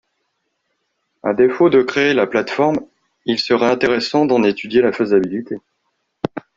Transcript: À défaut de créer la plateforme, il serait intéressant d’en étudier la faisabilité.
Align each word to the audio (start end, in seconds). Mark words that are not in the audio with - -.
À 1.21 1.35
défaut 1.35 1.69
de 1.69 1.83
créer 1.83 2.15
la 2.15 2.25
plateforme, 2.25 2.79
il 3.25 3.37
serait 3.37 3.69
intéressant 3.69 4.25
d’en 4.25 4.41
étudier 4.43 4.81
la 4.81 4.93
faisabilité. 4.93 5.57